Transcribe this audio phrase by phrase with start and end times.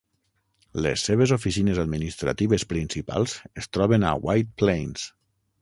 [0.85, 5.07] Les seves oficines administratives principals es troben a White Plains.